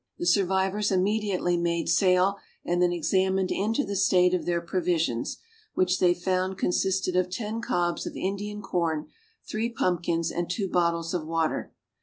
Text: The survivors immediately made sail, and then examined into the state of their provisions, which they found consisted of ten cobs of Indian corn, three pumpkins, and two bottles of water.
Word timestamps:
The 0.17 0.25
survivors 0.25 0.91
immediately 0.91 1.57
made 1.57 1.87
sail, 1.87 2.37
and 2.65 2.81
then 2.81 2.91
examined 2.91 3.51
into 3.51 3.83
the 3.85 3.95
state 3.95 4.33
of 4.33 4.47
their 4.47 4.59
provisions, 4.59 5.37
which 5.75 5.99
they 5.99 6.15
found 6.15 6.57
consisted 6.57 7.15
of 7.15 7.29
ten 7.29 7.61
cobs 7.61 8.07
of 8.07 8.17
Indian 8.17 8.63
corn, 8.63 9.09
three 9.47 9.69
pumpkins, 9.69 10.31
and 10.31 10.49
two 10.49 10.67
bottles 10.67 11.13
of 11.13 11.27
water. 11.27 11.71